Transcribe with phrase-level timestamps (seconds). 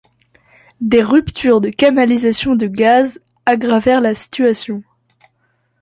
[0.81, 4.81] Des ruptures de canalisations de gaz aggravèrent la situation.